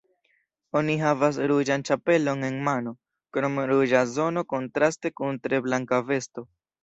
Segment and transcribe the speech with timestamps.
[0.79, 2.93] Oni havas ruĝan ĉapelon en mano,
[3.37, 6.47] krom ruĝa zono kontraste kun tre blanka vesto.